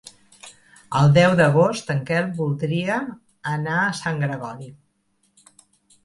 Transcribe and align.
El 0.99 1.09
deu 1.17 1.33
d'agost 1.39 1.91
en 1.93 1.99
Quel 2.07 2.31
voldria 2.39 2.97
anar 3.51 3.75
a 3.83 3.91
Sant 3.99 4.17
Gregori. 4.25 4.71